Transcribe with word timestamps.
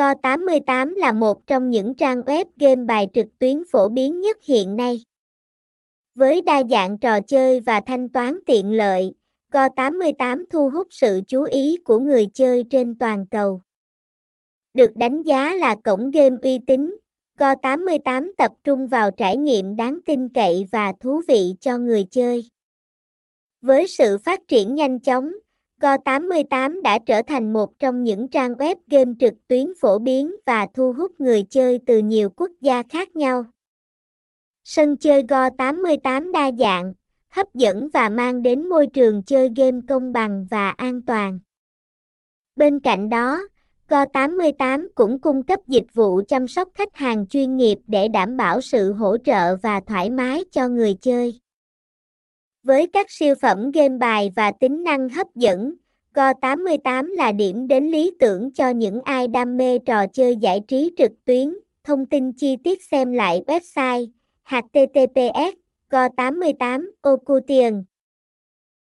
Go88 0.00 0.94
là 0.96 1.12
một 1.12 1.46
trong 1.46 1.70
những 1.70 1.94
trang 1.94 2.20
web 2.20 2.44
game 2.56 2.84
bài 2.84 3.08
trực 3.14 3.26
tuyến 3.38 3.62
phổ 3.70 3.88
biến 3.88 4.20
nhất 4.20 4.36
hiện 4.44 4.76
nay. 4.76 5.04
Với 6.14 6.42
đa 6.42 6.62
dạng 6.70 6.98
trò 6.98 7.20
chơi 7.20 7.60
và 7.60 7.80
thanh 7.80 8.08
toán 8.08 8.38
tiện 8.46 8.72
lợi, 8.72 9.14
Go88 9.52 10.44
thu 10.50 10.70
hút 10.70 10.86
sự 10.90 11.20
chú 11.28 11.42
ý 11.42 11.76
của 11.84 11.98
người 11.98 12.26
chơi 12.34 12.64
trên 12.70 12.98
toàn 12.98 13.26
cầu. 13.30 13.62
Được 14.74 14.96
đánh 14.96 15.22
giá 15.22 15.54
là 15.54 15.76
cổng 15.84 16.10
game 16.10 16.36
uy 16.42 16.58
tín, 16.66 16.96
Go88 17.38 18.30
tập 18.38 18.52
trung 18.64 18.86
vào 18.86 19.10
trải 19.10 19.36
nghiệm 19.36 19.76
đáng 19.76 19.98
tin 20.06 20.28
cậy 20.28 20.66
và 20.72 20.92
thú 21.00 21.22
vị 21.28 21.54
cho 21.60 21.78
người 21.78 22.06
chơi. 22.10 22.50
Với 23.62 23.86
sự 23.86 24.18
phát 24.18 24.48
triển 24.48 24.74
nhanh 24.74 25.00
chóng, 25.00 25.32
Go88 25.80 26.82
đã 26.82 26.98
trở 27.06 27.22
thành 27.22 27.52
một 27.52 27.78
trong 27.78 28.02
những 28.02 28.28
trang 28.28 28.52
web 28.52 28.76
game 28.86 29.12
trực 29.20 29.34
tuyến 29.48 29.72
phổ 29.80 29.98
biến 29.98 30.36
và 30.46 30.66
thu 30.74 30.92
hút 30.92 31.20
người 31.20 31.42
chơi 31.50 31.80
từ 31.86 31.98
nhiều 31.98 32.30
quốc 32.30 32.50
gia 32.60 32.82
khác 32.82 33.16
nhau. 33.16 33.44
Sân 34.64 34.96
chơi 34.96 35.22
Go88 35.22 36.32
đa 36.32 36.50
dạng, 36.58 36.92
hấp 37.28 37.54
dẫn 37.54 37.88
và 37.92 38.08
mang 38.08 38.42
đến 38.42 38.68
môi 38.68 38.86
trường 38.86 39.22
chơi 39.22 39.50
game 39.56 39.80
công 39.88 40.12
bằng 40.12 40.46
và 40.50 40.70
an 40.70 41.02
toàn. 41.02 41.38
Bên 42.56 42.80
cạnh 42.80 43.08
đó, 43.08 43.40
Go88 43.88 44.88
cũng 44.94 45.20
cung 45.20 45.42
cấp 45.42 45.60
dịch 45.66 45.94
vụ 45.94 46.20
chăm 46.28 46.48
sóc 46.48 46.68
khách 46.74 46.96
hàng 46.96 47.26
chuyên 47.26 47.56
nghiệp 47.56 47.78
để 47.86 48.08
đảm 48.08 48.36
bảo 48.36 48.60
sự 48.60 48.92
hỗ 48.92 49.16
trợ 49.18 49.56
và 49.56 49.80
thoải 49.80 50.10
mái 50.10 50.44
cho 50.52 50.68
người 50.68 50.94
chơi. 50.94 51.40
Với 52.62 52.86
các 52.86 53.06
siêu 53.10 53.34
phẩm 53.42 53.70
game 53.70 53.98
bài 53.98 54.32
và 54.36 54.52
tính 54.60 54.82
năng 54.82 55.08
hấp 55.08 55.26
dẫn, 55.34 55.74
Go88 56.14 57.14
là 57.16 57.32
điểm 57.32 57.68
đến 57.68 57.90
lý 57.90 58.10
tưởng 58.18 58.50
cho 58.52 58.68
những 58.68 59.00
ai 59.04 59.28
đam 59.28 59.56
mê 59.56 59.78
trò 59.78 60.06
chơi 60.06 60.36
giải 60.36 60.60
trí 60.68 60.90
trực 60.98 61.12
tuyến. 61.24 61.54
Thông 61.84 62.06
tin 62.06 62.32
chi 62.32 62.56
tiết 62.64 62.82
xem 62.82 63.12
lại 63.12 63.42
website 63.46 64.06
https 64.44 65.54
go88 65.90 66.90
ocutian 67.02 67.84